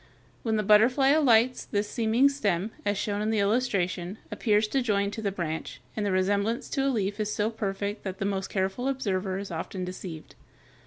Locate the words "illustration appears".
3.37-4.67